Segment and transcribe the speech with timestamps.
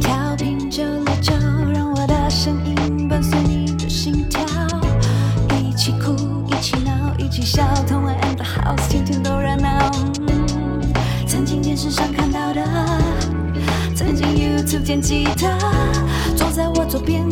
[0.00, 1.32] 调频九六九，
[1.72, 4.42] 让我的声音伴随你的心跳，
[5.58, 6.14] 一起哭，
[6.48, 9.90] 一起闹，一起笑，同玩 and the house，天天都热闹。
[11.26, 12.62] 曾经电视上看到的，
[13.94, 15.58] 曾经 YouTube 见吉他，
[16.36, 17.24] 坐在我左边，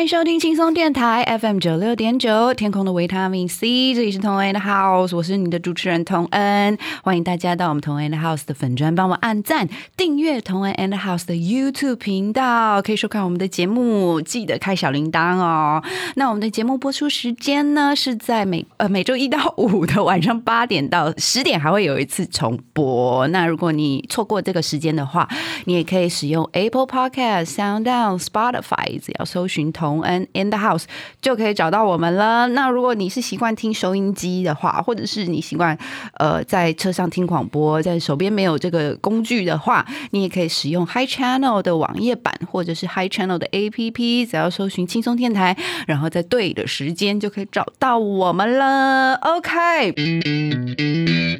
[0.00, 9.68] 欢迎收听轻松电台 FM 九六点九，天空的维他命 C，这里是同恩的 House，我是你的主持人童恩，欢迎大家到我们同恩的 House 的粉专，帮我按赞、
[9.98, 15.84] 订阅同恩 and House 的 YouTube 频道，可以收看我们的节目，记得开小铃铛哦。
[16.14, 23.28] 那我们的节目播出时间呢是在每呃每周一到五的晚上八点到十点，还会有一次重播。
[23.28, 25.28] 那如果你错过这个时间的话，
[25.66, 30.84] 你也可以使用 Apple Podcast、Sound On、Spotify，只要搜寻同同恩 in the house
[31.20, 32.46] 就可以找到我们了。
[32.48, 35.76] 那如果你是习惯听收音机的话，或者是你习惯
[36.14, 45.56] 呃在车上听广播，在手边没有这个工具的话，你也可以使用 Hi Channel 的网页版，或者是 Hi Channel 的 APP，只要搜寻轻松电台，
[45.88, 49.14] 然后在对的时间就可以找到我们了。
[49.14, 49.94] OK。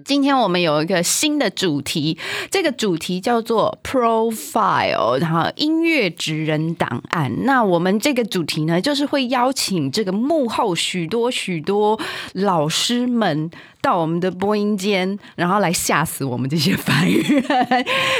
[0.04, 2.18] 今天我们有一个新的主题，
[2.50, 7.44] 这个主题叫做 Profile，然后音乐职人档案。
[7.44, 12.00] 那我们这个主主题呢，就是会邀请这个幕后许多许多
[12.32, 13.50] 老师们。
[13.82, 17.42] 到我们的播音间，然后来吓死我们这些凡人，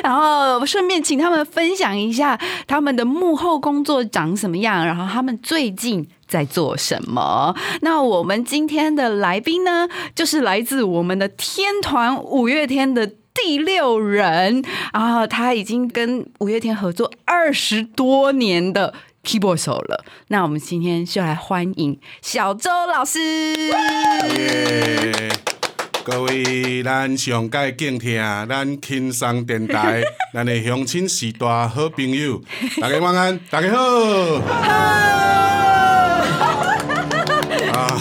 [0.03, 7.55] 然后顺便请他们分享一下他们的幕后工作长什么样，然后他们最近在做什么。
[7.83, 13.13] 那我们今天的来宾呢，就是来自我们的天团五月天的。
[13.33, 18.93] 第六人，然后他已经跟五月天合作二十多年的
[19.25, 20.05] keyboard 手了。
[20.29, 23.19] 那我们今天就来欢迎小周老师。
[23.59, 25.31] 耶！
[26.03, 28.17] 各位咱上届敬听
[28.49, 32.41] 咱轻松电台， 咱的乡亲时代好朋友，
[32.81, 33.79] 大家晚安，大家好。
[37.71, 38.01] 啊，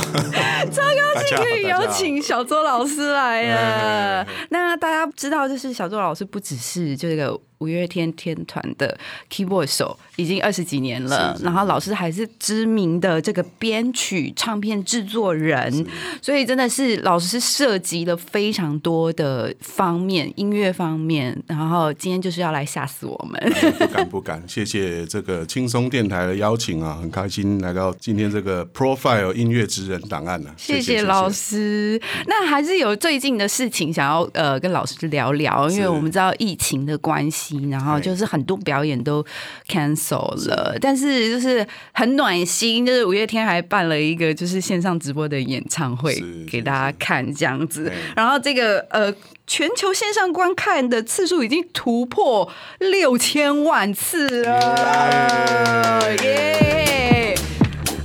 [0.71, 4.27] 超高兴可以邀大家好请小周老师来了哎哎哎。
[4.49, 8.97] 那大家知道，就是小周老师不只是这个五月天天团的
[9.29, 11.37] keyboard 手，已经二十几年了。
[11.43, 15.85] 然后老师还是知名的这个编曲、唱片制作人，
[16.21, 21.37] 所以真的是老师涉及了非常多的方面，音乐方面。
[21.47, 23.53] 然后今天就是要来吓死我们。
[23.77, 30.55] 不敢不敢，谢谢这个轻松电台的邀请啊，很开心来到今天这个 Profile 音乐职人档案呢、啊。
[30.57, 32.01] 谢谢老师。
[32.27, 39.25] 那还是有最近的事情想要呃跟老师聊聊，因为我们知道疫情的关系，然后就是很多表演都
[39.67, 46.15] cancel 了，但是就是很暖心，就是五月天还办了一个就是线上直播的演唱会
[46.49, 49.13] 给大家看这样子，然后这个呃。
[49.51, 57.35] 全球线上观看的次数已经突破六千万次了，耶！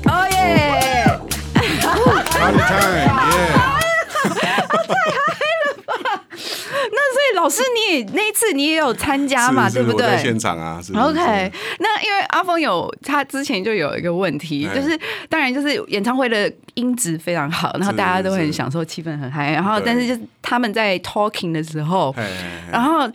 [0.04, 1.04] 哦耶！
[1.60, 1.68] 耶、
[6.90, 10.16] 那所以老师你也那一次你也有参加嘛，是是对不对？
[10.16, 14.74] 现场啊是是？OK，那因为阿峰有他之前就有一个问题，哎。
[14.74, 22.14] 就是当然就是演唱会的音质非常好，然后大家都很享受，气氛很嗨，然后但是就是他们在 talking 的时候，
[22.72, 23.06] 然后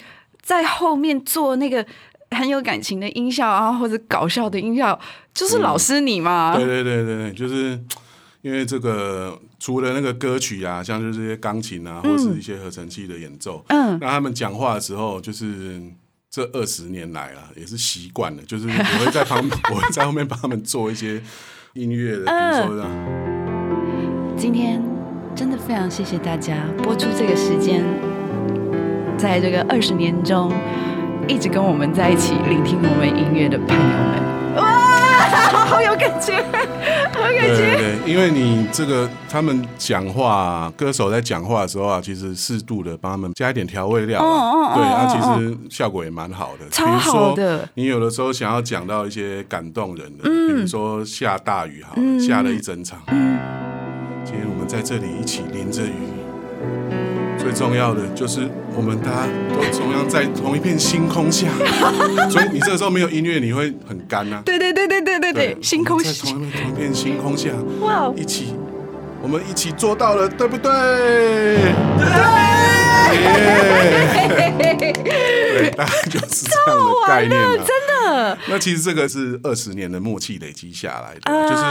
[0.44, 1.84] 在后面做那个
[2.29, 4.97] 很有感情的音效啊，或者搞笑的音效，
[5.34, 7.79] 就是老师你嘛，对对对对对，就是
[8.42, 15.82] 因为这个除了那个歌曲啊，像是这些钢琴啊，或是一些合成器的演奏，嗯那他们讲话的时候，就是
[16.30, 19.44] 这二十年来啊，也是习惯了，就是我会在旁，
[19.74, 21.22] 我会在后面帮他们做一些
[21.74, 22.90] 音乐的，比如说让。
[24.38, 24.82] 今天
[25.35, 27.84] 真的非常谢谢大家播出这个时间，
[29.18, 30.50] 在这个二十年中，
[31.28, 34.56] 一直跟我们在一起聆听我们音乐的朋友们。
[34.56, 34.78] 哇，
[35.70, 36.36] 好有感觉，
[37.14, 37.78] 好有感对对觉。
[37.78, 46.68] 对，因为你这个他们讲话、啊，歌手在讲话的时候啊，其实适度的帮他们加一点调味料、啊，哦哦哦对，啊，哦其实效果也蛮好的。
[46.72, 50.48] 超好的比如说，你有的时候想要讲到一些感动人的，嗯。
[50.50, 53.38] 比如说下大雨好了，下了一整场，嗯
[54.26, 55.94] 今天我们在这里一起淋着雨，
[57.49, 61.47] 最最重要的就是我们大家都同样在同一片星空下，
[62.29, 67.49] 所以你这个时候没有音乐，你会很干呐、对对对对对对对，星空下在同一片同一片星空下，
[67.81, 68.53] 哇哦一起，
[69.23, 70.72] 我们一起做到了，对不对？
[74.29, 74.93] 对，
[75.57, 77.57] 对，大概就是这样的概念了。
[77.57, 78.37] 真的。
[78.47, 81.63] 那其实这个是二十年的默契累积下来的，啊就是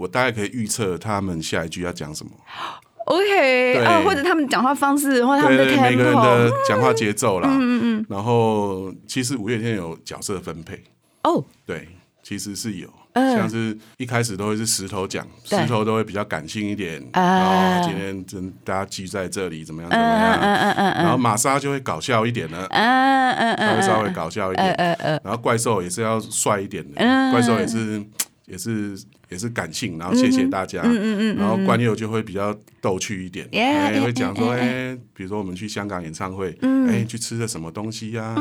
[0.00, 2.30] 我大概可以预测他们下一句要讲什么，
[3.06, 7.48] OK 啊，或者他们讲话方式，或者他们的对每个人的讲话节奏啦。
[7.50, 8.06] 嗯嗯嗯。
[8.08, 10.82] 然后其实五月天有角色分配，
[11.22, 11.88] 哦，对，
[12.22, 12.88] 其实是有。
[13.18, 17.80] 嗯像是一开始都会是石头讲，石头都会比较感性一点啊啊。
[17.80, 20.38] 今天真大家聚在这里，怎么样怎么嗯样？
[20.38, 24.70] 嗯嗯嗯然后玛莎就会搞笑一点了，嗯嗯嗯他会稍微搞笑一点。
[24.74, 28.04] 嗯嗯，然后怪兽也是要帅一点的，嗯怪兽也是
[28.44, 28.94] 也是
[29.28, 36.56] 也是感性，然后谢谢大家，嗯嗯然后关佑就会比较逗趣一点哎，会讲说，哎，比如说我们去香港演唱会，
[36.88, 38.34] 哎，去吃了什么东西呀？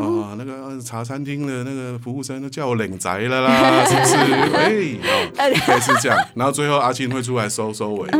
[0.00, 4.14] 哦，那个茶餐厅的那个服务生都叫我冷宅了啦，是不是？
[4.56, 4.70] 哎，
[5.04, 8.18] 哦类似这样，然后最后阿庆会出来收收尾，就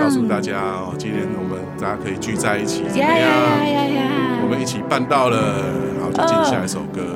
[0.00, 3.30] 告诉大家哦，今天我们大家可以聚在一起，怎么样？
[4.42, 5.64] 我们一起办到了，
[5.96, 7.13] 然后就进下一首歌。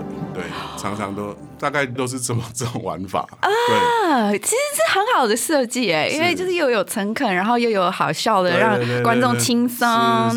[0.78, 3.26] 对，常常都大概都是这么这种玩法。
[3.42, 9.86] 对，啊，其实是很好的设计哎，因为就是又有诚恳，然后又有好笑的，让观众轻松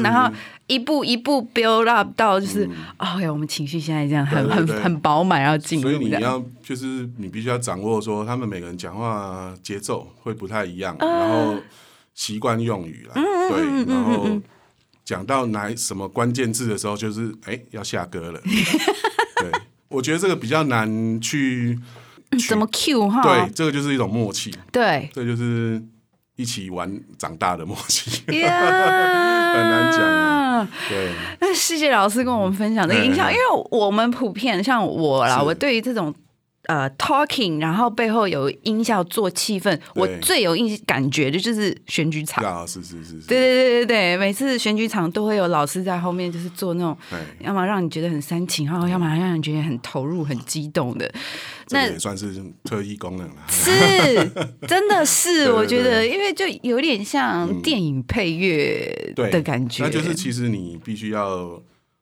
[0.02, 0.34] 然后
[0.68, 6.06] 一步一步 build up 到就是，哦呀，我们情绪现在这样很很很饱满，要进入所以。
[6.06, 11.56] 你要就是你必须要掌握说，他们每个人讲话节奏会不太一样，然后
[12.14, 14.28] 习惯用语啦，对，然后
[15.04, 18.42] 讲到哪什么关键字的时候，就是哎要下歌了。
[19.92, 21.78] 对，我觉得这个比较难去
[22.48, 23.22] 怎么 Q 哈？
[23.22, 25.82] 对，这个就是一种默契，对这就是
[26.38, 28.10] 一起玩长大的默契。
[28.40, 28.60] 呀，
[29.54, 36.14] 很难讲啊对，那谢谢老师跟我们分享这个音效，嗯因为我们普遍像我啦，我对于这种。
[36.68, 42.44] 呃，talking，然后背后有音效做气氛，我最有印感觉的就是选举场。
[42.46, 51.12] 啊，是是是是，对对对对对，每次选举场都会有老师在后面，就是做那种，哎，要么让你觉得很煽情，然后要么让你觉得很投入、很激动的。
[51.72, 53.36] 那这也算是特异功能了。
[53.50, 53.72] 是，
[54.68, 61.62] 真的是， 对我觉得，因为就有点像电影配乐的感觉，那就是其实你必须要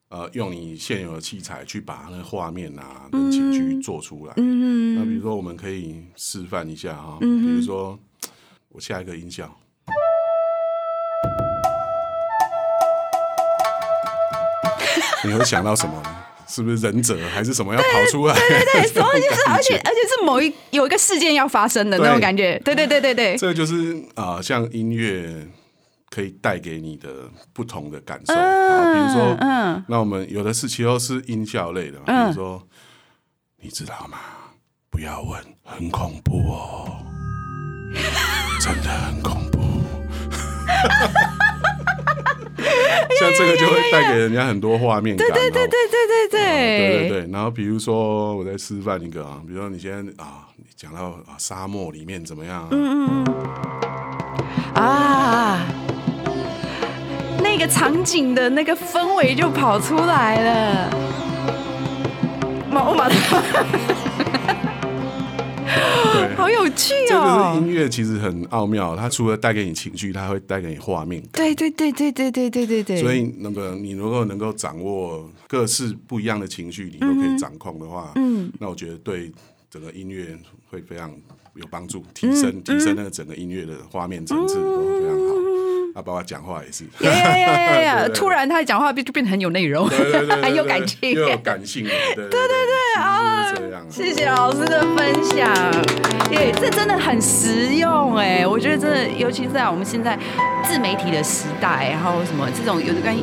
[0.10, 4.34] 呃用你现有的器材去把那个画面啊跟情绪做出来。
[4.38, 7.98] 嗯那比如说我们可以示范一下哈，比如说
[8.70, 9.56] 我下一个音效。
[15.24, 16.16] 你会想到什么呢？
[16.48, 18.34] 是不是忍者还是什么要跑出来？
[18.34, 25.46] 对对对，所以就是，而且而且是某一有一个事件要发生的那种对感觉，对对对对对，这就是啊、呃像音乐
[26.10, 32.68] 可以带给你的不同的感受、嗯、比如说，嗯，那我们有的是其实是音效类的，嗯、比如说，
[33.62, 34.18] 你知道吗？
[34.90, 37.06] 不要问，很恐怖哦，
[38.60, 39.60] 真的很恐怖。
[43.20, 53.36] 像这个就会带给人家很多画面感，对对对对对对对对对然后比如说我在示范一个啊，比如说你现在啊，讲到啊沙漠里面怎么样、嗯嗯嗯。
[54.74, 55.60] 啊。
[57.60, 60.90] 个场景的那个氛围就跑出来了。
[62.72, 63.44] 马我马上，
[66.14, 67.60] 对，好有趣这个是哦！
[67.60, 68.96] 音乐，其实很奥妙。
[68.96, 71.32] 它除了带给你情绪，它会带给你画面感。
[71.34, 79.32] 对对对对对对对对对，所以那个你如果能够掌握各式不一样的情绪，你都可以掌控的话，嗯，那我觉得对
[79.70, 80.38] 整个音乐
[80.70, 81.12] 会非常
[81.60, 85.36] 有帮助，提嗯升提升那个整个音乐的画面层次都非常好。
[85.96, 86.86] 啊，包括讲话也是，
[88.14, 89.88] 突然他讲话变就变得很有内容，
[90.42, 91.12] 很有感情。
[91.12, 93.52] 又有感性，对对对对啊。
[93.90, 95.52] 谢谢老师的分享，
[96.32, 100.18] 耶，这真的很实用哎，我觉得真的，尤其是在我们现在
[100.64, 103.22] 自媒体的时代，然后什么这种有的关于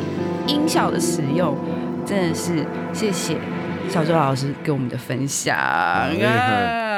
[0.49, 1.57] 音效的使用，
[2.05, 3.37] 真的是谢谢
[3.89, 5.57] 小周老师给我们的分享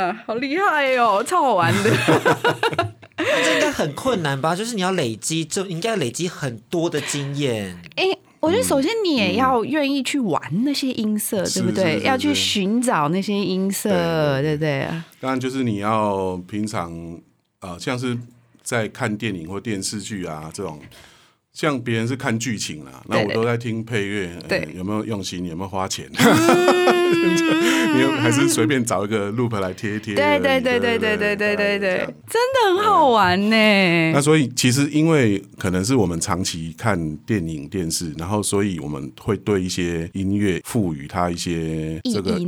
[0.08, 1.90] 啊，好厉害哦，超好玩的。
[3.18, 4.54] 那这应该很困难吧？
[4.54, 7.76] 就是你要累积，就应该累积很多的经验。
[7.96, 8.04] 哎、
[8.40, 11.84] 我觉得首先你也要愿意去玩那些音色，对不对？
[11.84, 14.88] 是是是要去寻找那些音色，对对不对？
[15.20, 17.20] 当然，就是你要平常
[17.60, 18.16] 呃，像是
[18.62, 20.80] 在看电影或电视剧啊这种，
[21.58, 24.30] 像别人是看剧情啦，那我都在听配乐，
[24.76, 26.08] 有没有用心，有没有花钱？
[26.14, 30.14] 你有还是随便找一个 loop 来贴一贴？
[30.14, 34.20] 对对对对对对对对对真的很好玩呢那。
[34.20, 42.46] 所以其实因为可能是我们长期看电影电视，然后所以我们会对一些音乐赋予它一些这个意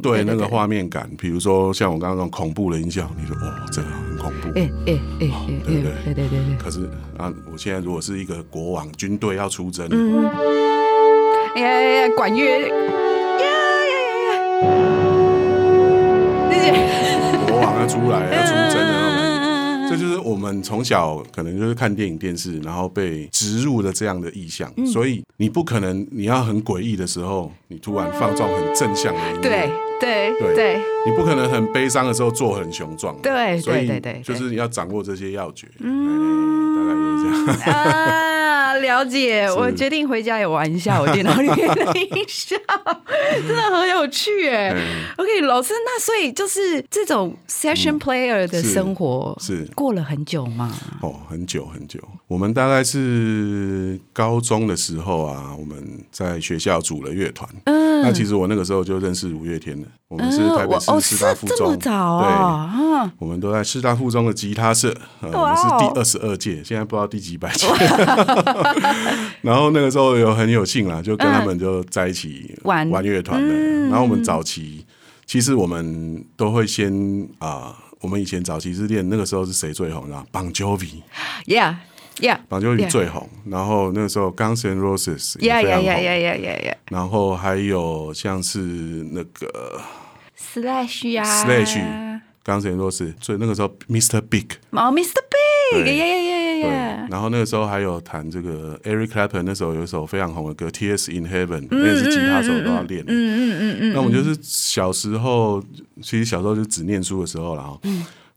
[0.00, 1.10] 对那个画面感。
[1.18, 3.88] 比如说像我刚刚那种恐怖的音效，你说哦，这个
[4.24, 4.58] 很恐怖。
[4.58, 5.28] 哎哎哎哎
[5.64, 6.14] 对对对。
[6.14, 6.88] 对对对，可是
[7.18, 10.26] 啊，我现在如果是一个国王军队要出征，嗯。
[11.54, 12.74] 哎呀呀呀，管乐，呀呀
[13.40, 14.70] 呀呀，
[16.50, 16.66] 谢谢。
[17.46, 19.40] 国王要出来要出征的那种感觉。
[19.40, 19.54] 嗯
[19.86, 24.86] 这就是我们从小可能就是看电影电视，然后被植入的这样的意象，嗯。
[24.86, 29.70] 所以你不可能你要很诡异的时候，你突然放纵很正向的音乐，对
[30.00, 30.80] 对对对。
[31.06, 34.22] 你不可能很悲伤的时候做很雄壮，对所以对对对。
[34.22, 38.33] 就是要掌握这些要诀，嗯，大概就是这样。
[38.74, 39.46] 啊，了解。
[39.56, 42.56] 我决定回家也玩一下我电脑里面的音效，
[43.46, 44.70] 真的很有趣哎。
[44.74, 50.74] 嗯 OK，老师，那所以就是这种 session player 的生活是过了很久嘛？
[51.00, 57.48] 哦，很久很久，我们大概是高中的时候啊，我们在学校组了乐团。
[57.64, 67.66] 嗯，那其实我那个时候就认识五月天了，我们是台北市师大附这么中，早啊对，啊，我们都在师大附中的吉他社，呃、我哇们是哦第二十二届，现在不知道第几百届。
[69.42, 73.52] 然后那个时候有很有幸啦，就跟他们就在一起玩玩乐团的。
[73.52, 74.86] 嗯然后我们早期
[75.26, 81.74] 其实我们都会先啊、我们以前早期是练那个时候是谁最红啊？Bon Jovi，，Yeah
[82.18, 83.28] Yeah Bon Jovi Yeah 最红。
[83.46, 86.04] 然后那个时候 Guns N' Roses 也 Yeah 非 Yeah 常 Yeah 红。
[86.04, 89.80] Yeah Yeah Yeah 然后还有像是那个
[90.54, 91.80] Slash 呀，Slash，
[92.44, 94.20] 刚刚才说是，所以那个时候 Mr.
[94.20, 95.16] Big，哦 Mr.
[95.72, 96.66] Big，对，
[97.10, 101.10] 然后那个时候还有弹这个 Eric Clapton，那时候有一首非常红的歌《T.S.
[101.10, 103.12] in Heaven》，那是吉他手都要练的。
[103.12, 105.60] 嗯嗯嗯嗯，那我们就是小时候，
[106.00, 107.80] 其实小时候就只念书的时候了哈。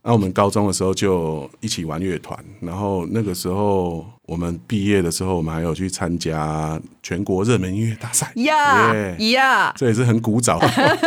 [0.07, 8.31] 那我们高中的时候就一起玩乐团，然后那个时候我们毕业的时候，我们还有去参加全国热门音乐大赛。
[8.33, 10.61] Yeah Yeah，这也是很古早，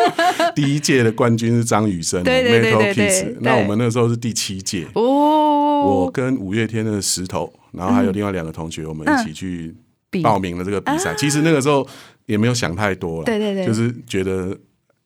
[0.55, 3.37] 第一届的冠军是张雨生对对对 Metal 对对 Kids，对。
[3.41, 9.75] 那我们那个时候是第七届，我哦，跟五月天的石头，然后还有另外两个同学，我们一起去
[10.11, 11.15] 比报名了这个比赛。
[11.15, 11.89] 其实那个时候
[12.27, 13.65] 也没有想太多了，对对对。
[13.65, 14.55] 就是觉得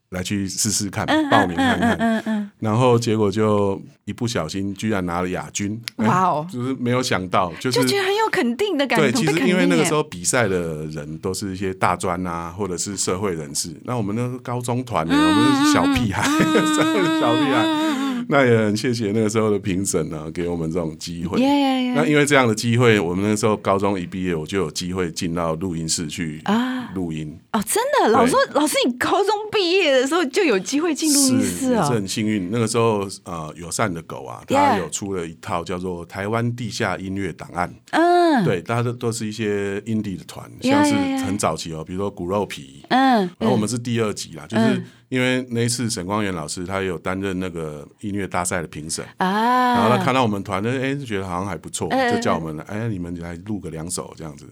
[0.09, 2.44] 来去试试看，报名看看。
[2.61, 9.11] 然后结果就一不小心居然拿了亚军，哎哇哦就是没有想到，就是就觉得很有肯定的感觉。
[9.11, 13.75] 对，其实因为那个时候比赛的人都是一些大专啊，或者是社会人士。
[13.85, 16.23] 那我们那个高中团呢，我们是小屁孩，
[17.21, 18.04] 小屁孩。
[18.29, 21.39] 那也很谢谢那个时候的评审呢，给我们这种机会。
[21.39, 27.39] Yeah, yeah, 那因为这样的机会，我们那时候高中一毕业，我就有机会进到录音室去啊录音。
[27.53, 31.95] 哦，真的，老师，老师，你高中毕业的时候就有机会进录音室哦是。
[31.95, 32.51] 很幸运。
[32.51, 37.69] 那个时候，呃，友善的狗啊它有出了一套叫做《台湾地下音乐档案》。
[37.91, 40.93] 嗯对，大家都都是一些 indie 的团像是
[41.25, 54.49] 很早期哦，比如说骨肉皮，嗯，然后我们是第二集啦，就是因为那一次沈光元老师他有担任那个音乐大赛的评审，啊，然后他看到我们团的，哎，就觉得好像还不错，嗯就叫我们来，哎，你们来录个两首这样子，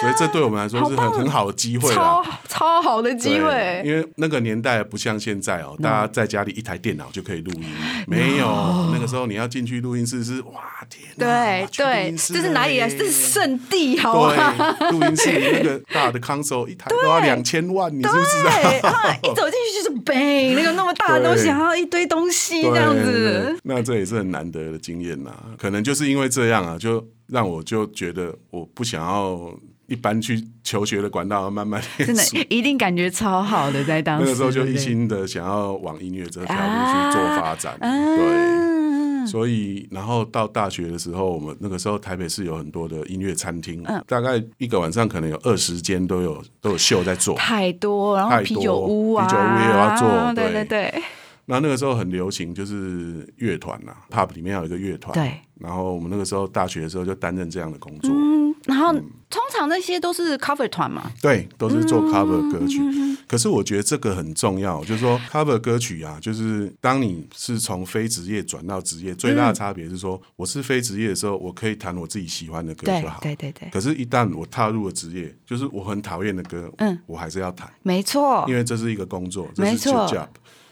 [0.00, 2.24] 所以这对我们来说是很很好的机会超。
[2.48, 7.66] 超好的机对会，因为那个年代不像现在哦，大家在家里一台电脑就可以录音，
[8.06, 8.46] 没有
[8.92, 12.88] 那个时候你要进去录音室是哇天哪，对对，这是哪里来？
[12.88, 14.74] 嘞这是圣地，好吗？
[14.78, 18.78] 对，录音室那个大的 console 一台都要两千万，你知不知对，
[19.30, 25.32] 一走进去就是 bang，那个那么大的东西，对然后一堆东西对这样子，那这也是很难得的经验呐。
[25.58, 29.52] 可能就是因为这样啊，就让我就觉得我不想要
[29.88, 32.46] 一般去求学的管道，慢慢练真的。
[32.48, 37.88] 一定感觉超好的，在当时那个时候就一心的想要往音乐这条路去做发展，对。
[37.88, 47.34] 嗯，所以，然后到大学的时候，我们那个时候台北市有很多的音乐餐厅，嗯大概一个晚上可能有二十间都有都有秀在做。
[47.34, 51.02] 太多，然后啤酒屋啊，啤酒屋也有要做对对对对
[51.46, 55.14] 然后那个时候很流行，就是乐团呐，pub 里面有一个乐团。
[55.14, 55.32] 对。
[55.58, 58.37] 然后我们那个时候大学的时候就担任这样的工作，嗯，
[58.68, 62.80] 然后通常那些都是 cover 团嘛，对，都是做 cover 歌曲。
[62.82, 73.20] 嗯可是我觉得这个很重要，就是说 cover 歌曲啊，就是当你是从非职业转到职业，最大的差别是说，我是非职业的时候，我可以弹我自己喜欢的歌就好。
[73.20, 77.70] 对对对，可是，一旦我踏入了职业，就是我很讨厌的歌，嗯我还是要弹。
[77.82, 78.46] 没错。
[78.48, 79.92] 因，为这是一个工作，这是没错。
[80.08, 80.28] job，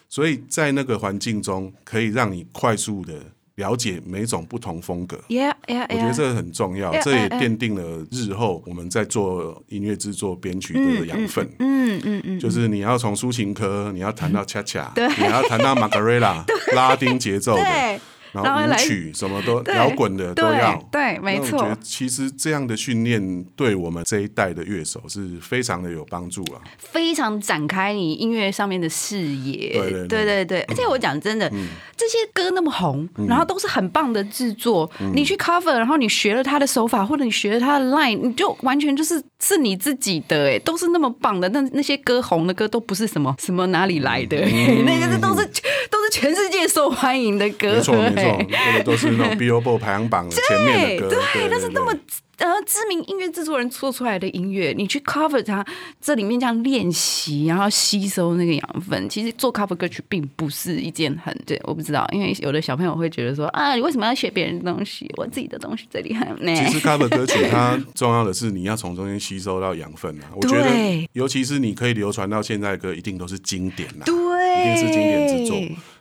[0.09, 3.21] 所以在那个环境中可以让你快速的
[3.57, 5.19] 了解每种不同风格。
[5.29, 11.47] Yeah, yeah, 我觉得.这个很重要这也奠定了日后我们在做音乐制作、编曲的养分。
[11.59, 16.45] 嗯嗯嗯，就是你要从抒情科，你要谈到恰恰，你要谈到玛格瑞拉
[16.75, 18.01] 拉丁节奏的，对，
[18.43, 20.77] 然后舞曲什么都摇滚的都要。
[20.91, 21.59] 对对没错。
[21.59, 26.61] 我觉得其实这样的训练对我们这一代的乐手是非常的有帮助啊。
[26.79, 29.73] 非常展开你音乐上面的视野。
[30.09, 30.61] 对对对。
[30.63, 31.49] 而且我讲真的，
[31.97, 35.13] 这些歌那么红，然后都是很棒的制作，嗯。
[35.15, 41.49] 你去 cover，然后你学了他的手法，或者你学了他的 line，你就完全就是是你自己的，哎，都是那么棒的。
[41.51, 44.37] 那那些歌红的歌都不是什么什么哪里来的，
[44.87, 45.47] 那个是都是
[45.91, 51.09] 都是全世界受欢迎的歌，嗯没错没错，哎那个都是那种 Billboard 排行榜前面的歌。
[51.11, 51.93] 对，对，但是那么
[52.39, 55.65] 呃知名音乐制作人做出来的音乐，你去 cover 它，
[56.01, 65.11] 这里面这样练习，然后吸收那个养分，其实做 cover 歌曲并不是一件很对，我不知道，因为有的小朋友会觉得说啊，你为什么要学别人的东西？
[65.17, 66.55] 我自己的东西最厉害呢。
[66.55, 70.31] 其实 cover 歌曲它重要的是你要从中间吸收到养分啊。
[70.35, 74.05] 我觉得，尤其是你可以流传到现在的歌，一定都是经典啦。
[74.05, 75.57] 对，一定是经典之作。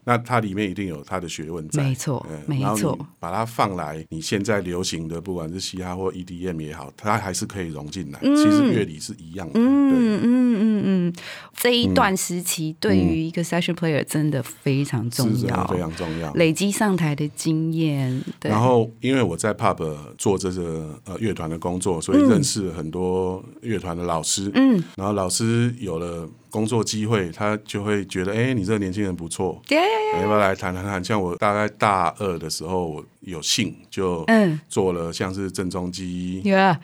[0.05, 8.19] 那它里面一定有它的学问在，没错嗯没错把它放来，你现在流行的，不管是嘻哈或 EDM 也好，它还是可以融进来。
[8.21, 11.13] 其实乐理是一样的，嗯嗯嗯嗯，
[11.55, 16.31] 这一段时期对于一个 session player 真的非常重要，非常重要。
[16.33, 18.23] 累积上台的经验。
[18.39, 24.51] 对，然后，因为我在 pub 做这个呃乐团的工作，所以认识了很多乐团的老师。
[24.53, 29.77] 嗯，然后老师有了工作机会，他就会觉得，哎，你这个年轻人不错，对
[30.21, 31.03] 要不要来谈谈谈？
[31.03, 34.59] 像我大概大二的时候，我有幸就嗯。
[34.69, 36.77] 做了像是郑中基、，Yeah，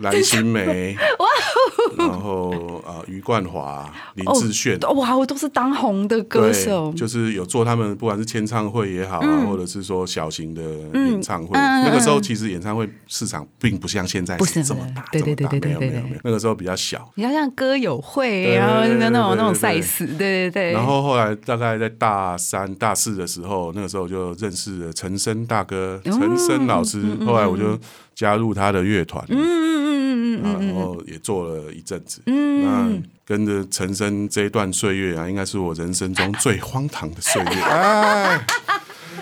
[0.00, 0.96] 蓝心湄，
[1.96, 4.78] 然后呃余冠华、林志炫。
[4.82, 6.90] 哦哇，我都是当红的歌手。
[6.92, 11.58] 对，，就是有做他们不管是签唱会也好啊，或者是说小型的演唱会。
[11.58, 17.10] 嗯嗯那个时候其实演唱会市场并不像现在不是这么大，对对这么大对对对有没有没有，那个时候比较小。
[17.16, 20.72] 你要像歌友会，对然后对对那种那种赛事，对对对。
[20.72, 25.64] 然后后来大概在大三、大四的时候，那个时候就认识了陈升大
[26.04, 27.00] 陈升老师。
[27.24, 27.78] 后来我就
[28.14, 32.20] 加入他的乐团，嗯嗯嗯嗯嗯然后也做了一阵子。
[32.26, 32.88] 那
[33.24, 37.50] 跟着陈升这一段岁月啊，应该是我人生中最荒唐的岁月。
[37.62, 38.46] 哎，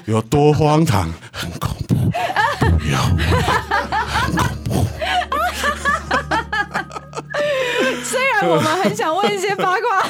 [0.07, 1.11] 有多荒唐？
[1.33, 1.95] 很恐怖。
[2.79, 3.01] 不要，
[8.49, 10.03] 我们很想问一些八卦，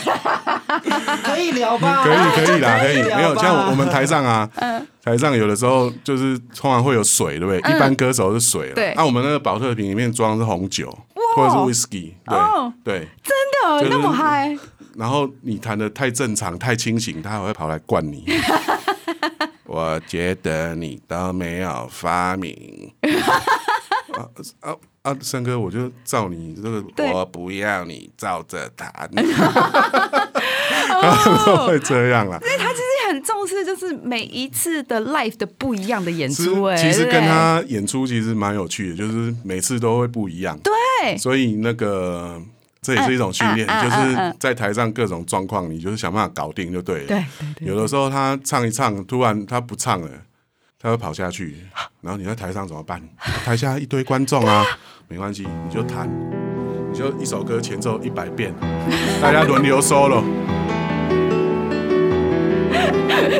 [1.23, 2.03] 可以聊吧？
[2.05, 3.03] 可以可以啦，可以。
[3.03, 7.59] 聊没有像我们台上啊，嗯台上有的时候就是通常会有水，对不对？
[7.75, 10.97] 一般歌手是水，对那我们那个保特瓶里面装的是红酒
[11.37, 13.09] 或者是 whisky，哦对对。
[13.81, 14.57] 真的那么嗨，
[14.97, 18.25] 然后你弹的太正常、太清醒，他还会跑来灌你。
[19.65, 22.93] 我觉得你都没有发明。
[24.13, 24.29] 啊
[24.61, 25.17] 啊啊！
[25.21, 28.91] 森哥，我就照你这个，我不要你照着弹，
[30.93, 32.39] 哦 会这样啦。
[32.43, 40.59] 因为他其实很重视，就是每一次的 life 的不一样的演是出，哎，其实跟他演出其实蛮有趣的，就是每次都会不一样。
[40.59, 42.41] 对所以那个
[42.83, 47.07] 这也是一种训练，就是嗯在台上各种状况，你就是想办法搞定就对了。
[47.07, 50.11] 对对对有的时候他唱一唱，突然他不唱了，
[50.83, 51.57] 他会跑下去，
[52.01, 53.03] 然后你在台上怎么办？
[53.45, 54.65] 台下一堆观众啊，
[55.09, 56.09] 没关系，你就弹，
[56.91, 58.55] 你就一首歌前奏一百遍，
[59.21, 60.23] 大家轮流 solo。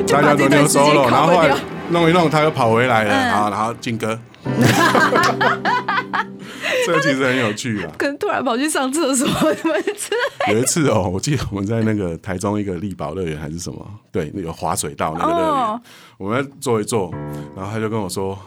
[0.07, 1.57] 大家轮流 solo，然后后来
[1.89, 4.19] 弄一弄，他又跑回来了，嗯好，然后进歌。
[6.87, 7.93] 这个其实很有趣啊！
[7.99, 10.53] 可能突然跑去上厕所什么之类。
[10.55, 15.81] 有一次哦，我记得我们在那个台中一个力宝乐园还是什么，对，有滑水道那个乐园，哦
[16.19, 17.11] 我们坐一坐，
[17.57, 18.39] 然后他就跟我说。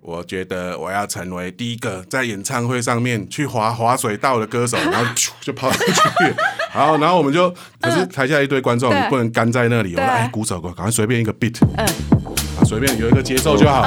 [0.00, 5.04] 我觉得我要成为第一个在演唱会上面去滑滑水道的歌手，然后
[5.42, 6.34] 就跑上去，
[6.72, 9.94] 然后然后我们就，可是台下一堆观众，对你不能干在那里。
[9.94, 11.58] 我说对哎，鼓手，赶快随便一个 beat，
[12.68, 13.82] 随便有一个节奏就好，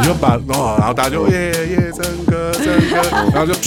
[0.00, 3.00] 你就把哦，然后大家就耶耶真歌真歌，
[3.32, 3.54] 然后就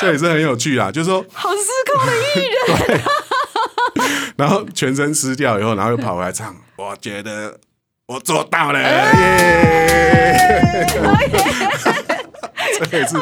[0.00, 1.56] 这也是很有趣啊，就是说，好失
[1.92, 2.40] 控的艺
[2.90, 3.00] 人，
[4.36, 7.56] 然后全身湿掉以后，然后又跑回来唱，我觉得
[8.06, 9.12] 我做到了，哎。
[9.20, 9.54] 耶！
[12.90, 13.16] 这也是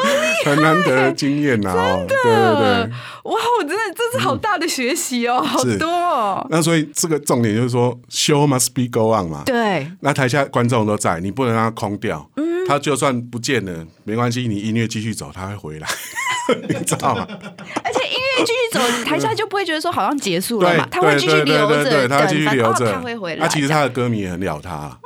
[0.45, 2.91] 很难得的经验呐，哦，对对对。
[3.23, 6.45] 哇，我真的这是好大的学习哦，好多哦。
[6.49, 9.43] 那所以这个重点就是说，show must be go on 嘛。
[9.45, 12.29] 对，那台下观众都在，你不能让他空掉。
[12.37, 15.87] 嗯他就算不见了，没关系，你音乐继续走，他会回来。
[16.69, 17.27] 你知道吗？
[17.29, 23.41] 而且音乐继续走，台下就不会觉得说好像结束了嘛，他会继续留着他等继续留着，他会回来。
[23.41, 24.97] 那其实他的歌迷也很了他，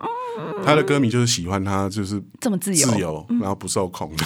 [0.66, 4.12] 他的歌迷就是喜欢他，就是这么自由，自由，然后不受控。
[4.16, 4.26] 的。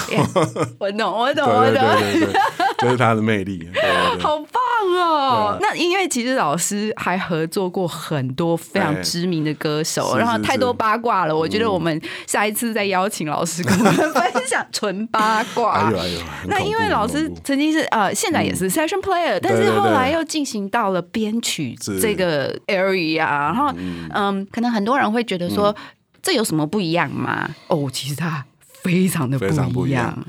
[0.79, 1.73] 我懂，我懂，我懂。
[1.73, 2.41] 对对对，
[2.79, 3.69] 这是他的魅力。
[4.19, 4.61] 好棒
[4.97, 5.57] 哦！
[5.61, 11.35] 那因为其实老师还合作过很多非常知名的歌手，然后太多八卦了。
[11.35, 15.73] 我觉得我们下一次再邀请老师跟我们 分享纯八卦。
[15.73, 21.99] 哎呦哎呦，那因为老师曾经是呃，现在也是 session player，、但是后来又进行到了编曲是。
[22.01, 23.71] 这个 area，然后
[24.13, 25.75] 嗯可能很多人会觉得说、嗯
[26.21, 27.49] 这有什么不一样吗？
[27.67, 28.45] 哦，其实它
[28.83, 30.27] 非常的非常不一样样。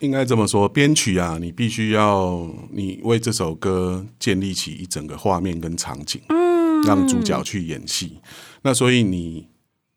[0.00, 8.18] 应该这么说，编曲啊，你必须要你为这首歌建立起一整个画面跟场景，嗯，让主角去演戏。
[8.62, 9.46] 那所以你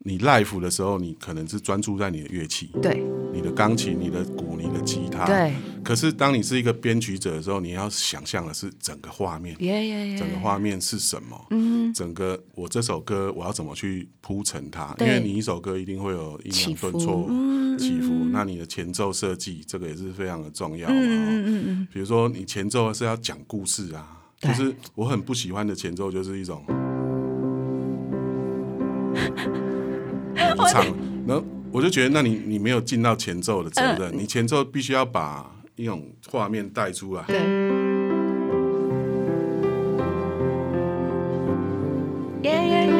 [0.00, 3.02] 你 live 的时候，你可能是专注在你的乐器，对
[3.32, 5.54] 你的钢琴、你的鼓、你的吉他，对，
[5.84, 9.54] 可是当你是一个编曲者的时候，你要想象的是整个画面，
[10.18, 11.46] 整个画面是什么？
[11.50, 14.88] 嗯，整个我这首歌我要怎么去铺陈它？
[14.98, 20.94] 因对为你一首歌一定会有阴起伏阳顿挫、嗯起伏，那你的前奏设计这个也是非常的重要嘛。
[20.96, 26.64] 嗯嗯嗯嗯，比如说你前奏是要讲故事啊，就是我很不喜欢的前奏就是一种
[30.34, 30.38] 你
[30.70, 30.86] 唱，
[31.26, 37.22] 然后我就觉得那你你没有尽到前奏的责任，你前奏必须要把一种画面带出来。
[37.26, 37.36] 对。
[42.42, 42.92] 耶耶耶！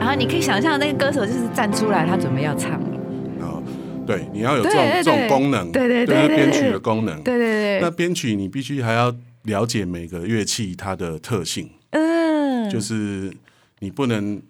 [0.00, 3.00] 然后你可以想象那个歌手就是站出来，他准备要唱了。
[3.38, 3.62] 然后
[4.04, 7.22] 对，你要有这对对种这种功能，对对对编曲的功能。
[7.22, 13.32] 对对对，那编曲你必须还要了解每个乐器它的特性，嗯，就是
[13.78, 14.42] 你不能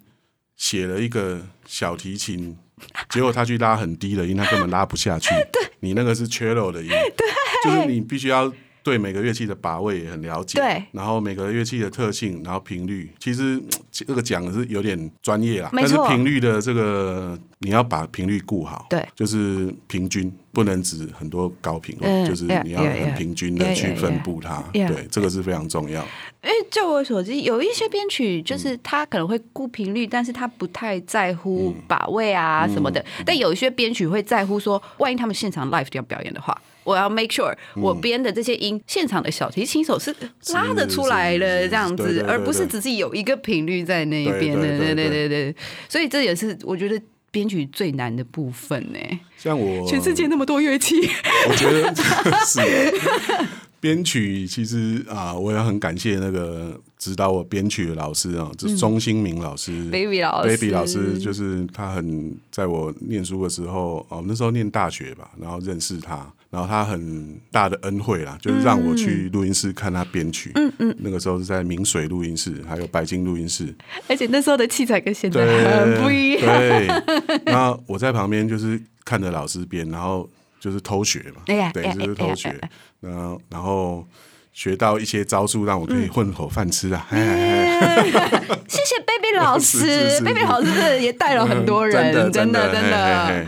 [0.57, 2.57] 写了一个小提琴，
[3.11, 5.29] 结果他去拉很低的音，他根本拉不下去。
[5.85, 6.89] 你那个是 cello 的音，
[7.63, 8.51] 就是你必须要
[8.83, 26.05] 对每个乐器的把位也很了解，对然后每个乐器的特性，然后频率，其实嗯 这个讲的是有点专业啦，但是频率的这个你要把频率顾好，对就是平均，不能指很多高频就是你要很.平均的去分布它.对，这个是非常重要。
[26.45, 33.05] 因为就我所知，有一些编曲就是他可能会顾频率，但是他不太在乎把位啊什么的。
[33.25, 36.57] 但有一些编曲会在乎说，万一他们现场 live 要表演的话。
[36.85, 40.15] 我要 make sure 我编的这些音，现场的小提琴手是
[40.49, 44.61] 拉得出来的，是是这样子，而不是只是有一个频率在那边的。
[44.61, 45.57] 对对对对对对，
[45.89, 48.99] 所以这也是我觉得编曲最难的部分呢。
[49.39, 51.01] 像我全世界那么多乐器，
[51.49, 51.95] 我觉得
[52.45, 52.61] 是
[53.85, 70.51] 编曲，其实啊，我也很感谢那个指导我编曲的老师啊，就是钟兴明老师、Baby 老师 Baby 老师，就是他很在我念书的时候，哦，那时候念大学吧，然后认识他，然后他很大的恩惠啦，就是让我去录音室看他编曲。
[70.55, 73.75] 嗯嗯，那个时候是在明水录音室，还有白金录音室。
[74.09, 76.41] 而且那时候的器材跟现在，很不一样。
[76.41, 76.87] 对，
[77.45, 80.27] 然后我在旁边就是看着老师编，然后
[80.65, 82.49] 就是偷学嘛，对，就是偷学。
[82.49, 82.71] 哎呀哎呀，
[83.03, 84.07] 然后然后
[84.55, 87.07] 学到一些招数，让我嗯可以混口饭吃啊。
[87.11, 93.45] 谢谢 Baby 老师 是是是，Baby 老师也带了很多人，真 真的嘿真的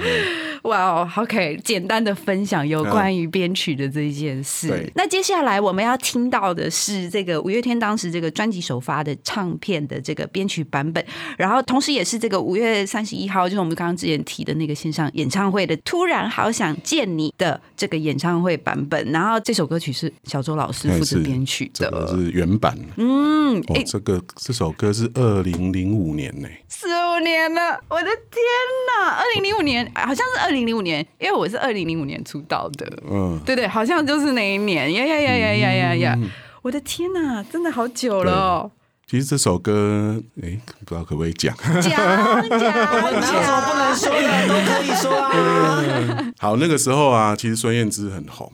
[0.66, 4.68] 嘿哇哦，OK，简单的分享有关于编曲的这一件事。
[4.68, 11.04] 对那接下来我们要听到的是这个五月天当时这个专辑首发的唱片的这个编曲版本，
[11.38, 19.04] 然后同时也是这个五月三十一号，就是我们刚刚之前提的那个线上演唱会的《突然好想见你》的这个演唱会版本。
[19.12, 22.76] 然后这首歌曲是小周老师负责编曲这个的，是原版。
[22.96, 26.48] 嗯，哦哎，，这个这首歌是二零零五年呢。
[26.68, 28.42] 四五年了，我的天
[28.88, 29.10] 哪！
[29.10, 36.18] 二零零五年好像是二零零五年，因为我是二零零五年出道的，嗯，对对，好像就是那一年，呀呀呀呀呀呀呀！
[36.62, 38.70] 我的天哪，真的好久了哦！
[39.06, 41.54] 其实这首歌，哎，不知道可不可以讲。
[41.56, 46.32] 讲讲哪有什么不能说的，都可以说啊。
[46.38, 48.50] 好，那个时候啊，其实孙燕姿很红，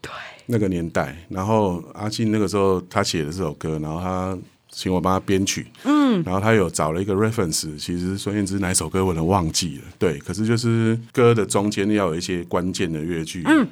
[0.00, 0.12] 对，
[0.46, 1.16] 那个年代。
[1.28, 4.38] 然后阿信那个时候他写的这首歌，然后他
[4.74, 13.66] 请我帮他编曲，嗯，然后他有找了一个 reference，其实孙燕姿哪一首歌我能忘记了，对，可是就是歌的中间要有一些关键的乐句，嗯。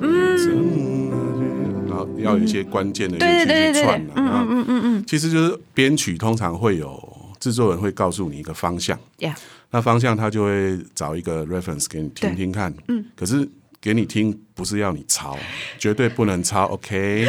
[0.00, 9.34] 嗯，然后要有一些关键的乐对句去串嗯嗯嗯嗯，其实就是编曲通常会有制作人会告诉你一个方向，呀，
[9.70, 12.74] 那方向他就会找一个 reference 给你听听看。
[12.88, 13.48] 嗯，可是
[13.84, 15.36] 给你听，不是要你抄，
[15.78, 17.26] 绝对不能抄，OK？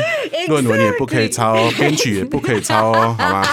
[0.48, 3.44] 论文也不可以抄哦，编曲也不可以抄哦， 好吗？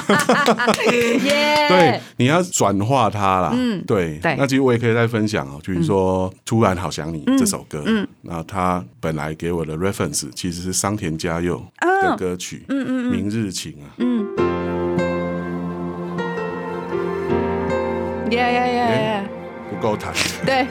[0.92, 3.50] 耶，对，你要转化它啦。
[3.52, 4.20] 嗯，对。
[4.20, 4.36] 对。
[4.38, 11.60] 那其实我也可以再分享哦，比如说《突然好想你》这首歌，嗯，那他本来给我的 reference 其实是桑田佳佑
[12.02, 14.24] 的歌曲，嗯嗯明日情》啊，嗯，
[18.30, 19.41] 耶耶耶耶，不
[19.82, 20.14] 够弹，
[20.46, 20.66] 对，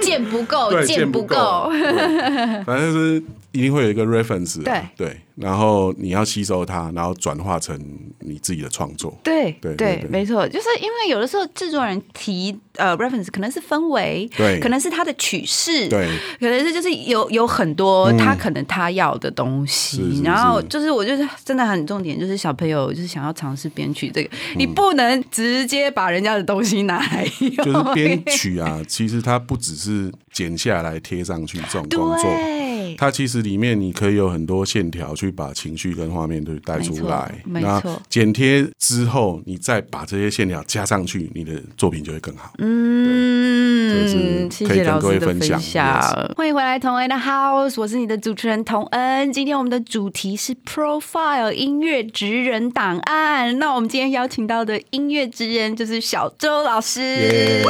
[0.00, 2.64] 见不够，对，剑不够，对。
[2.64, 3.22] 反正是
[3.52, 4.64] 一定会有一个 reference，啊
[4.96, 5.06] 对。
[5.06, 7.78] 对，然后你要吸收它，然后转化成
[8.20, 14.60] 你自己的创作，对对对对没错，就是因为有的时候制作人提呃 reference 可能是氛围，对。
[14.60, 24.60] 可能是他的曲式，对，可能是就是有有很多他可能他要的东西，然后就是我就是真的很重点，就是小朋友就是想要尝试编曲这个，嗯。
[24.60, 32.22] 你不能直接把人家的东西拿来用，就是编曲啊， 其实它不只是剪下来贴上去这种工作。
[32.22, 42.52] 对，它其实里面你可以有很多线条去把情绪跟画面都带出来，没错剪贴之后，你再把这些线条加上去，你的作品就会更好。
[42.58, 46.00] 嗯，谢谢老师的分享享。
[46.36, 49.32] 欢迎回来，同恩的 House，我是你的主持人童恩。
[49.32, 53.58] 今天我们的主题是 Profile 音乐职人档案。
[53.58, 57.00] 那我们今天邀请到的音乐职人就是小周老师。
[57.00, 57.62] 耶，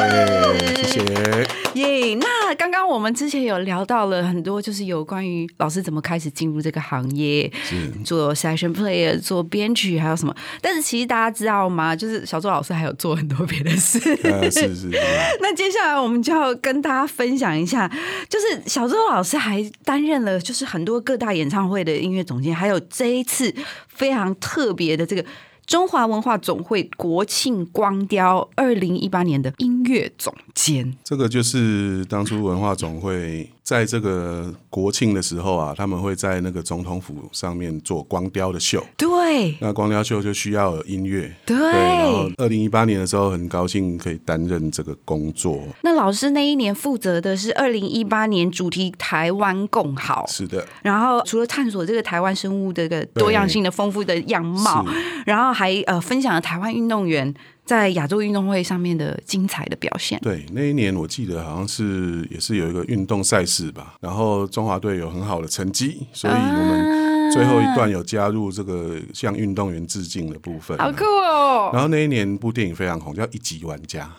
[0.85, 1.47] 谢谢。
[1.75, 10.35] 耶那刚刚我们之前有聊到了很多，就是有关于老师怎么开始进入这个行业，是做 session player、做编曲，还有什么？
[10.61, 11.95] 但是其实大家知道吗？
[11.95, 13.99] 就是小周老师还有做很多别的事。
[14.25, 14.91] 呃，是是是，
[15.41, 17.91] 那接下来我们就要跟大家分享一下，
[18.29, 23.55] 就是小周老师还担任了就是很多各大演唱会的音乐总监，还有这一次
[23.89, 25.25] 非常特别的这个
[25.67, 30.95] 中华文化总会国庆光雕二零一八年的音乐总监。
[31.03, 38.85] 这个就是当初文化总会在这个国庆的时候啊，他们会在那个总统府上面做光雕的秀。
[38.99, 45.63] 对那光雕秀就需要有音乐，对然后二零一八年的时候，很高兴可以担任这个工作。
[45.83, 50.27] 那老师那一年负责的是二零一八年主题台湾共好。
[50.29, 54.85] 是的，然后除了探索这个台湾生物这个多样性的丰富的样貌，
[55.25, 57.33] 然后还呃分享了台湾运动员
[57.65, 60.19] 在亚洲运动会上面的精彩的表现。
[60.21, 70.77] 对，那一年我记得好像是也是有一个运动赛事吧，然后中华队有很好的成绩，所以我们最后一段有加入这个向运动员致敬的部分。
[70.79, 71.71] 好酷哦！
[71.73, 74.11] 然后那一年部电影非常红，叫《一级玩家》，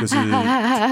[0.00, 0.16] 就是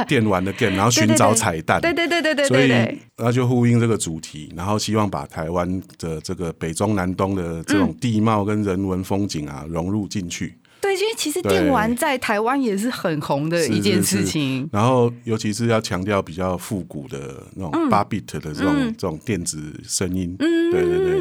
[0.07, 1.81] 电玩的 game，然后寻找彩蛋。
[1.81, 10.59] 对对对对对所以然后就呼应这个主题，然后希望把台湾的这个北中南东的这种地貌跟人文风景啊融入进去。
[10.99, 14.69] 对，因为其实对电玩在台湾也是很红的一件是是事情。
[14.73, 20.35] 然后尤其是要强调比较复古的那嗯种八 bit 的这种、这种电子声音。
[20.39, 21.19] 嗯，对对对。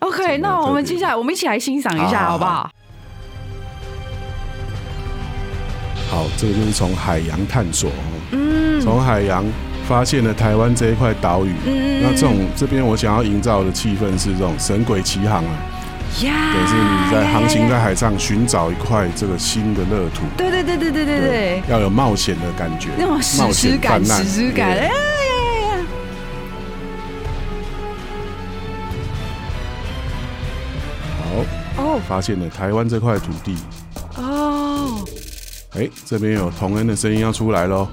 [0.00, 2.70] OK，那我们接下来我们一起来欣赏一下，好好不好？
[6.08, 7.94] 好，这个就是从海洋探索哦，
[8.32, 9.44] 嗯，从海洋
[9.88, 11.52] 发现了台湾这一块岛屿。
[11.66, 15.75] 嗯那这种这边我想要营造的气氛是这种神鬼奇航啊，
[16.22, 20.22] 呀也是你在航行在海上寻找一块这个新的乐土。
[20.36, 25.86] 对对对对对对对，要有冒险的感觉，那种史冒诗感，险泛滥史诗感，对哎呀呀呀！
[31.76, 33.56] 好，哦发现了台湾这块土地。
[34.16, 35.04] 哦，
[35.74, 37.86] 哎，这边有同恩的声音要出来喽，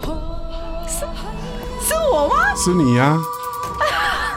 [1.82, 2.36] 是我吗？
[2.56, 3.20] 是你呀、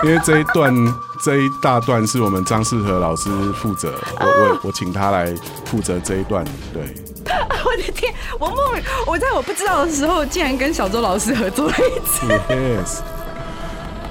[0.03, 0.75] 因为这一段
[1.25, 6.83] 这一大段是我们张世和老师负责，我我我请他来负责这一段，对，
[7.65, 12.27] 我的天，我莫名我在我不知道的时候，竟然跟小周老师合作了一次。
[12.49, 13.01] yes，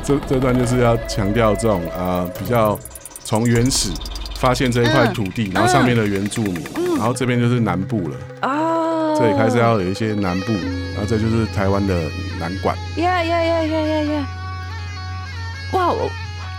[0.04, 2.78] 这这段就是要强调这种啊、呃比较
[3.24, 3.90] 从原始
[4.40, 6.64] 发现这一块土地，然后上面的原住民，
[6.98, 11.96] 然后这边就是南部了，哦，这里开始要有一些南部，然后这就是台湾的
[12.40, 14.28] 南管，呀呀呀呀呀呀！
[15.74, 16.10] 哇，我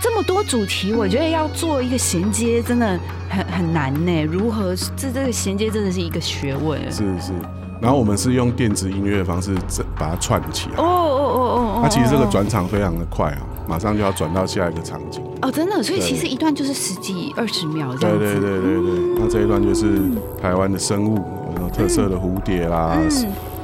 [0.01, 4.23] 这么多主题，我觉得要做一个衔接，真的很很难呢。
[4.23, 6.79] 如何这这个衔接真的是一个学问。
[6.91, 7.33] 是是，
[7.81, 10.83] 然后我们是用电子音乐的方式这把它串起来哦。
[10.83, 11.39] 哦哦
[11.77, 15.23] 哦，那其实这个哦转场非常的快啊，马上就要转到下一个场景。
[15.41, 18.39] 哦，真的，所以其实一段就是十几二十秒这对样子。
[18.39, 19.99] 对对对对，那这一段就是
[20.41, 23.09] 台湾的生物，有那种特色的蝴蝶啦，嗯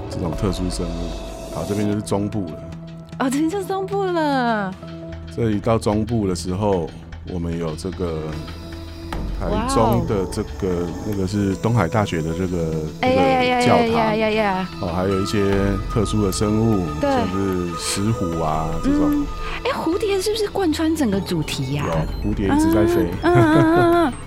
[0.09, 1.55] 这种特殊生物。
[1.55, 2.53] 好，这边就是中部了。
[3.19, 4.73] 哦，这就中部了。
[5.35, 6.89] 这里到中部的时候，
[7.31, 8.21] 我们有这个
[9.39, 14.69] 台中的这个那个是东海大学的这个这个教呀呀堂呀呀！
[14.79, 15.51] 哦，还有一些
[15.91, 19.25] 特殊的生物，对像是石虎啊这种嗯，
[19.63, 21.85] 哎，蝴蝶是不是贯穿整个主题呀？
[21.87, 23.09] 有蝴蝶一直在飞。
[23.23, 24.13] 嗯嗯嗯嗯嗯。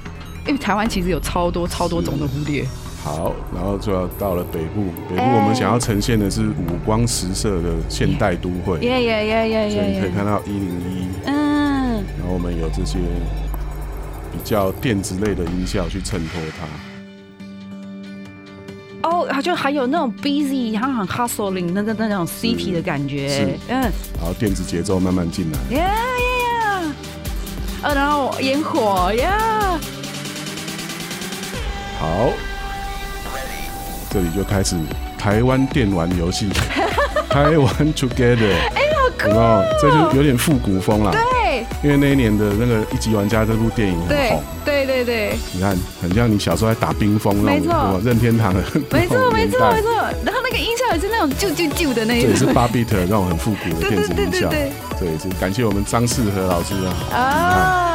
[0.46, 2.64] 因为台湾其实有超多超多种的蝴蝶，
[3.06, 10.10] 好，然后就要到了北部，北部哎我们想要呈现的是五光十色的现代都会，耶耶耶耶耶所以你可以！
[10.10, 12.98] 看到一零一，嗯，然后我们有这些
[14.32, 16.66] 比较电子类的音效去衬托它。
[19.08, 23.28] 哦，就还有那种 busy，然后很 hustling 那那那种 city 的感觉。
[23.28, 23.80] 是，嗯，
[24.18, 26.92] 然后电子节奏慢慢进来，耶耶耶，
[27.82, 29.78] 呃，然后烟火呀，
[32.00, 32.32] 好，
[34.10, 34.76] 这里就开始
[35.18, 36.48] 台湾电玩游戏，
[37.28, 39.64] 台湾 Together，哎，好酷、有没有？
[39.80, 41.22] 这就有点复古风啦，对。
[41.82, 44.42] 因为那一年的那个《一级玩家》这部电影很对红。
[44.64, 47.72] 对对对，你看，很像你小时候在打冰封那没错。
[47.72, 49.90] 种任天堂的没错 没错没错，
[50.24, 54.16] 然后那个音效也是那种啾啾啾的那一种，这也是八 bit 那种很复古的电子音效。
[54.16, 54.50] 对对对。
[54.50, 57.16] 对对，这也是感谢我们张世和老师啊。
[57.16, 57.85] 啊，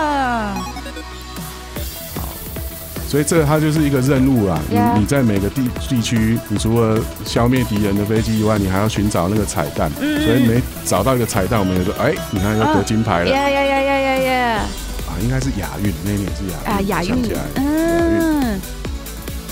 [3.11, 9.91] 所以这个它就是一个任务啦，你 Yeah 你在每个地地区，你除了消灭敌人的飞机以外，你还要寻找那个彩蛋。
[9.99, 14.63] 嗯所以每找到一个彩蛋，我们就说，哎，你看要得金牌了呀呀呀呀呀呀！
[15.09, 17.21] 啊，应该是亚运，那一年是亚运啊，亚运，
[17.55, 18.57] 嗯，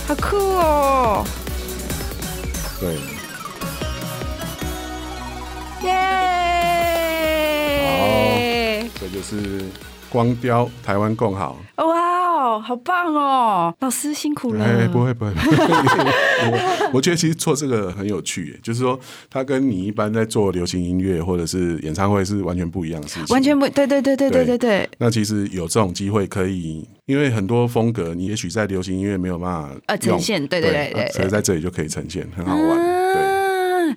[0.07, 1.25] 好酷哦，
[2.79, 2.95] 对，
[5.83, 5.89] 耶！
[9.01, 9.65] 这就是
[10.09, 11.57] 光雕台湾共好。
[11.75, 12.18] 哇
[12.49, 14.65] 哦，好棒哦，老师辛苦了。
[14.65, 15.31] 哎，不会不会，
[16.51, 32.77] 我我觉得其实做这个很有趣耶，就是说它跟你一般在做流行音乐或者是演唱会是完全不一样的事情，完全不对，对对对对对对，那其实有这种机会可以，因为很多风格你也许在流行音乐没有办法呃呈现对对对所以在这里就可以呈现，很好玩。
[32.77, 32.98] 嗯，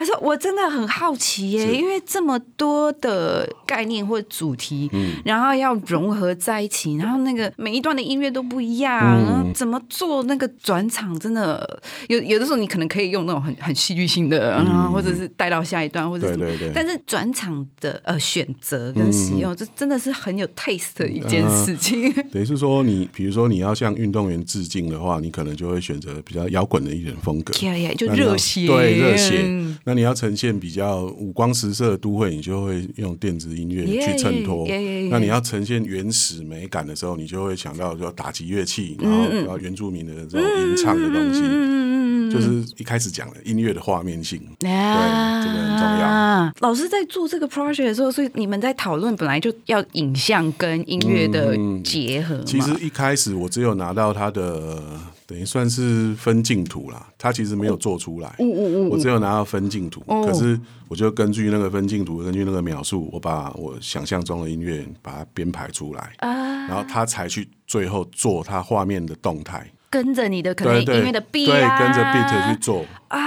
[0.03, 1.77] 可是我真的很好奇耶，是。
[1.77, 5.13] 因为这么多的概念或主题，嗯。
[5.25, 9.25] 然后要融合在一起，然后那个每一段的音乐都不一样，嗯。
[9.25, 16.73] 然后怎么做那个转场，真的有有的时候你可能可以用那种很很戏剧性的，然后或者是带到下一段，或者是嗯对对对。
[16.75, 22.13] 但是转场的呃选择跟使用，这真的是很有 taste 的一件事情。
[22.33, 27.53] 等于是说你，比如说你要向运动员致敬的话，你可能就会选择比较摇滚的一点风格。
[27.95, 29.43] 就热血，对热血。
[29.45, 29.79] 嗯。
[29.93, 35.09] 那你要呈现比较五光十色的都会，你就会用电子音乐去衬托 Yeah, yeah, yeah, yeah.。
[35.11, 44.41] 那你要呈现原始美感的时候，你就会想到说打击乐器，然后然后原住民的这种吟唱的东西，嗯就是一开始讲的音乐的画面性。
[44.61, 46.53] 啊，对这个很重要。
[46.61, 52.45] 老师在做这个 project 的时候，所以你们在讨论本来就要影像跟音乐的结合嘛。
[52.47, 54.83] 其实一开始我只有拿到他的
[55.33, 58.37] 等于算是分镜图啦，他其实没有做出来。
[58.91, 69.67] 我只有拿到分镜图，哦可是我就根据那个分镜图，根据那个描述，我把我想象中的音乐把它编排出来，啊，然后他才去最后做他画面的动态。
[69.89, 73.19] 跟着你的可能音乐的 beat 对，啊跟着 beat 去做，啊，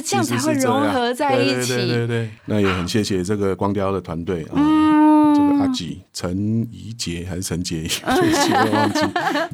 [0.00, 2.06] 这样才会融合在一对对对对起。
[2.06, 4.52] 对，那也很谢谢这个光雕的团队啊。
[4.54, 4.88] 嗯
[5.34, 9.00] 这个阿吉陈怡杰还是陈洁仪，对不起，我忘记，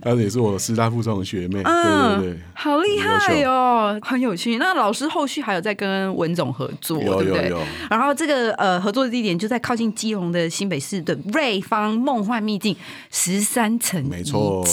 [0.01, 2.39] 她也是我师大附中的学妹，对对对。
[2.55, 4.57] 好厉害哦，很有趣。
[4.57, 7.63] 那老师后续还有在跟文总合作，有对不对有有？
[7.91, 12.75] 然后这个呃合作的地点就在靠近基隆的新北市的瑞芳梦幻秘境
[13.11, 14.65] 十三层没错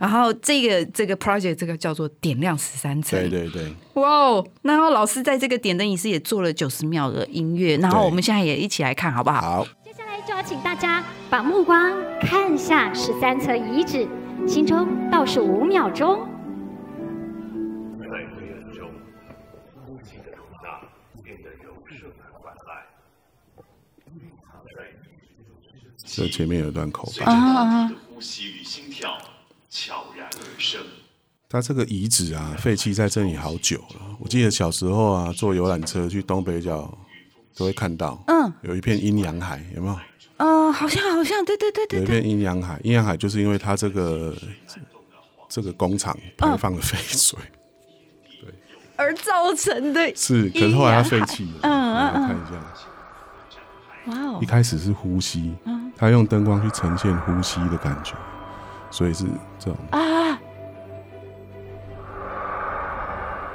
[0.00, 4.46] 然后这个这个 project 这个叫做点亮十三层，对对对，哇哦！
[4.62, 9.40] 然后老师在这个点灯仪式也做了九十秒的音乐，然后我们现在也一起来看好不好？
[9.40, 14.08] 好，接下来就要请大家把目光看向十三层遗址，
[14.46, 16.26] 心中倒数五秒钟。
[18.00, 18.90] 在黑暗中，
[19.86, 20.80] 母亲的容纳
[21.22, 22.82] 变得柔顺而缓慢。
[26.04, 29.18] 这前面有一段口随白着大地的呼吸与心跳
[29.68, 30.80] 悄然而生。
[31.52, 34.00] 它这个遗址啊，废弃在这里好久了。
[34.18, 36.90] 我记得小时候啊，坐游览车去东北角
[37.54, 38.50] 都会看到，嗯。
[38.62, 39.98] 有一片阴阳海，有没有？
[40.38, 42.00] 嗯、好像好像，对对对对。
[42.00, 44.34] 对，有一片阴阳海，阴阳海就是因为它这个
[45.46, 47.38] 这个工厂排放的废水，
[48.40, 48.50] 对
[48.96, 51.58] 而造成的是，可是后来它废弃了。
[51.64, 52.54] 嗯嗯嗯，看一下，
[54.06, 54.38] 哇哦。
[54.40, 55.54] 一，开始是呼吸，
[55.98, 58.14] 它用灯光去呈现呼吸的感觉，
[58.90, 59.26] 所以是
[59.58, 60.40] 这种啊，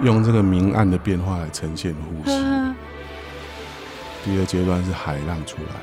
[0.02, 2.36] 用这个明暗的变化来呈现呼吸。
[2.36, 2.76] 嗯
[4.26, 5.80] 第二阶段是海浪出来了，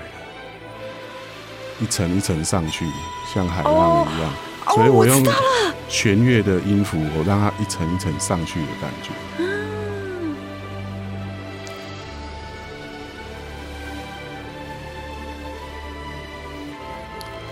[1.81, 2.85] 一层一层上去，
[3.33, 4.31] 像海浪一样。
[4.75, 5.25] 所以我用
[5.89, 9.13] 弦乐的音符，我让它一层一层上去的感觉。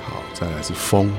[0.05, 1.11] 好，再来是风，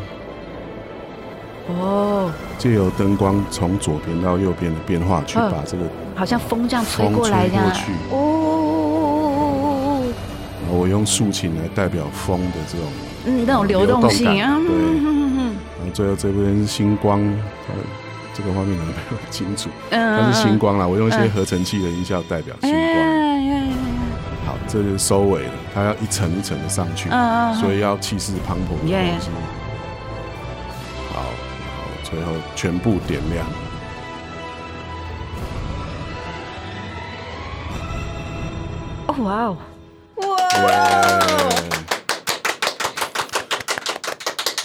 [1.68, 5.52] 哦，借由灯光从左边到右边的变化，去嗯。
[5.52, 5.84] 把这个，
[6.16, 7.66] 好像风这样吹风过来这样。
[8.12, 9.24] 哦，
[10.64, 12.88] 然后我用竖琴来代表风的这种，
[13.26, 14.28] 嗯，那种流动性。
[14.42, 14.76] 啊，对。
[15.80, 17.74] 然后最后这边是星光，呃，
[18.34, 21.30] 这个画面可能没有很清楚，嗯它是星光啦，我用一些嗯。
[21.32, 23.04] 合成器的音效代表星哎光。
[24.46, 27.10] 好，这就是收尾了，它要一层一层的上去，
[27.62, 29.30] 所以要气势磅礴的 Yeah 东西。
[31.14, 31.24] 好，
[32.04, 33.46] 最后全部点亮。
[39.08, 39.58] 哦哇哦，
[40.16, 40.70] 哇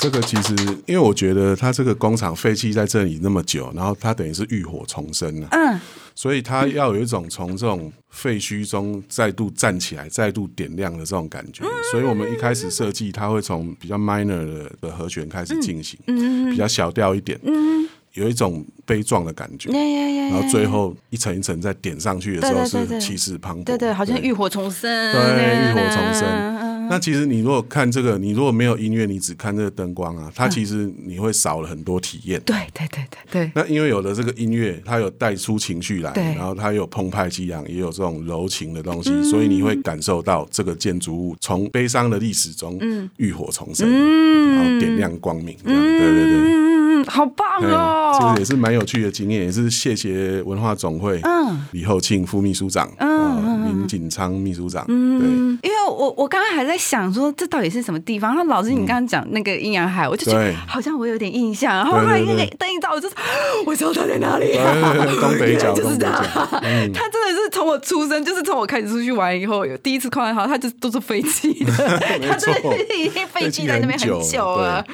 [0.00, 0.54] 这个其实，
[0.86, 5.80] 因为我觉得它这个工厂废弃在这里那么久，然后它等于是浴火重生了、嗯，
[6.18, 11.62] 所以它要有一种从这种废墟中再度站起来、再度点亮的这种感觉。
[11.92, 15.96] 所以我们一开始设计，它会从比较 minor 的的和弦开始进行，
[16.50, 17.38] 比较小调一点，
[18.14, 19.70] 有一种悲壮的感觉。
[19.70, 26.67] 然后最后一层一层再点上去的时候是气势磅礴，对对，好像浴火重生，对，浴火重生。
[26.88, 32.40] 嗯那其实你如果看这个，你如果没有音乐，你只看这个灯光啊，它其实你会少了很多体验。
[32.46, 39.24] 对对对对对，那因为有了这个音乐，它有带出情绪来，然后它有澎湃激昂，也有这种柔情的东西，嗯。
[39.24, 43.08] 所以你会感受到这个建筑物从悲伤的历史中嗯。
[43.18, 43.88] 浴火重生，
[44.54, 46.77] 然后点亮光明，这样，对对对。
[47.00, 47.62] 嗯，好棒哦。
[47.62, 51.66] 这个哦也，是蛮有趣的经验，也是谢谢文化总会，嗯。
[51.72, 63.18] 李厚庆副秘书长，嗯，林锦昌秘书长，对，嗯，因为我我刚刚还在想说这到底是什么地方，然后老师你刚刚讲那个阴阳海，我就觉得好像我有点印象，然后后来那个灯一照，我就说
[63.66, 64.52] 我知道他在哪里。
[65.20, 66.10] 东北角，就是他。
[66.10, 71.72] 他真的是从我出生，就是从我开始出去玩以后，有第一次看到他，他就都是飞机的，
[72.28, 74.84] 他真的是已经飞机在那边很久了。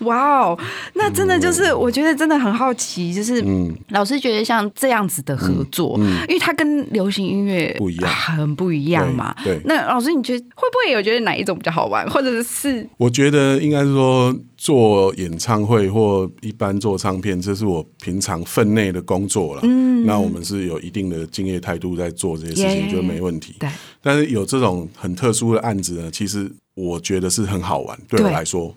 [0.00, 0.58] 哇哦，
[0.94, 3.72] 那真的就是，我觉得真的很好奇，就是嗯。
[3.90, 5.96] 老师觉得像这样子的合作，
[6.28, 8.10] 因为它跟流行音乐不一样。
[8.10, 9.34] 很不一样嘛。
[9.44, 9.62] 对对。
[9.66, 19.60] 那老师你觉得会不会有觉得哪一种比较好玩， 或者是我觉得应该是说做演唱会或一般做唱片，这是我平常分内的工作了。
[19.64, 23.54] 嗯，那我们是有一定的敬业态度在做这些事情就没问题。
[23.60, 23.68] 对。
[24.02, 28.32] 但是有这种很特殊的案子呢，其实我觉得是很好玩，对我对。
[28.32, 28.74] 来说，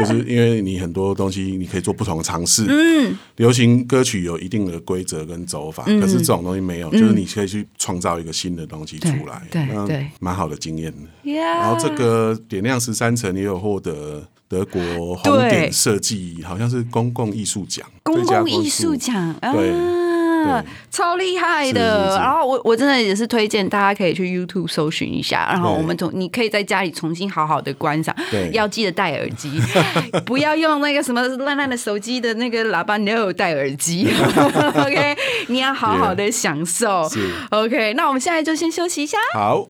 [0.00, 2.66] 就是因为你很多东西你可以做不同的尝试。
[2.68, 10.92] 嗯，流行歌曲有一定的规则跟走法，可是这种东西没有，就是你可以去创造一个新的东西出来，对蛮好的经验？
[11.22, 19.70] 然后这个点亮十三层也有获得德国红点设计，好像是公共艺术奖，公共艺术奖，对。
[19.70, 20.09] 啊
[20.44, 22.04] 对，超厉害的。
[22.04, 29.60] 是是是然后我我真的也是推荐大家可以去 YouTube 搜寻一下，然后我们从你可以在家里重新好好的观赏对，要记得戴耳机，
[30.26, 34.08] 不要用那个什么烂烂的手机的那个喇叭，no，戴耳机，
[34.76, 35.16] OK，
[35.48, 37.94] 你要好好的享受是，OK。
[37.94, 39.18] 那我们现在就先休息一下。
[39.34, 39.66] 好。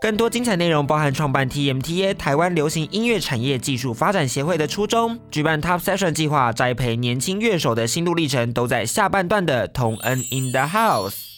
[0.00, 11.29] 更多精彩内容包含创办 TMTA 台湾流行音乐产业技术发展协会的初衷，举办 Top Session 计划，栽培年轻乐手的心路历程，都在下半段的同恩 in the house。